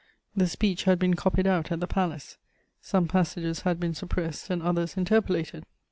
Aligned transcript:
The 0.35 0.47
speech 0.47 0.85
had 0.85 0.97
been 0.97 1.13
copied 1.13 1.45
out 1.45 1.71
at 1.71 1.79
the 1.79 1.85
palace; 1.85 2.39
some 2.81 3.07
passages 3.07 3.59
had 3.61 3.79
been 3.79 3.93
suppressed 3.93 4.49
and 4.49 4.63
others 4.63 4.97
interpolated. 4.97 5.63